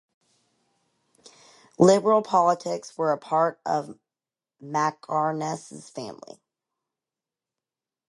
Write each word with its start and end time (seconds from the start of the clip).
Liberal 1.77 2.23
politics 2.23 2.97
were 2.97 3.11
a 3.11 3.19
part 3.19 3.59
of 3.67 3.99
Mackarness' 4.59 5.91
family. 5.91 6.41